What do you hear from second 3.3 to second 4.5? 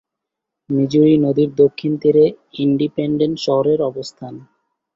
শহরের অবস্থান।